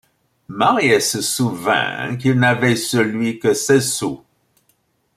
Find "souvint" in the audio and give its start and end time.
1.21-2.15